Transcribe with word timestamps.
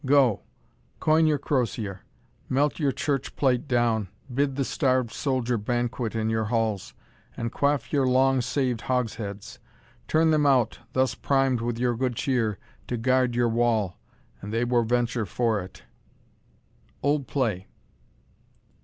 Go, 0.03 0.41
coin 0.99 1.27
your 1.27 1.37
crosier, 1.37 1.99
melt 2.49 2.79
your 2.79 2.91
church 2.91 3.35
plate 3.35 3.67
down 3.67 4.07
Bid 4.33 4.55
the 4.55 4.65
starved 4.65 5.11
soldier 5.11 5.59
banquet 5.59 6.15
in 6.15 6.27
your 6.27 6.45
halls, 6.45 6.95
And 7.37 7.51
quaff 7.51 7.93
your 7.93 8.07
long 8.07 8.41
saved 8.41 8.81
hogsheads 8.81 9.59
Turn 10.07 10.31
them 10.31 10.47
out 10.47 10.79
Thus 10.93 11.13
primed 11.13 11.61
with 11.61 11.77
your 11.77 11.95
good 11.95 12.15
cheer, 12.15 12.57
to 12.87 12.97
guard 12.97 13.35
your 13.35 13.49
wall, 13.49 13.99
And 14.41 14.51
they 14.51 14.65
will 14.65 14.85
venture 14.85 15.27
for't. 15.27 15.83
OLD 17.03 17.27
PLAY. 17.27 17.67